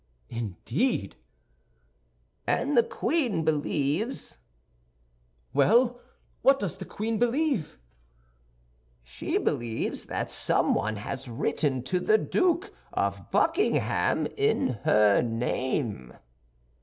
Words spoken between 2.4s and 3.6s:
"And the queen